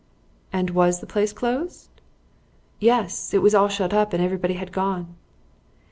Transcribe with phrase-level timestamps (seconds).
[0.51, 1.87] "And was the place closed?"
[2.79, 3.35] "Yes.
[3.35, 5.13] It was all shut up, and everybody had gone."